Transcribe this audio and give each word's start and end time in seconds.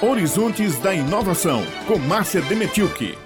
Horizontes 0.00 0.78
da 0.78 0.94
Inovação, 0.94 1.60
com 1.88 1.98
Márcia 1.98 2.40
Demetilke. 2.42 3.18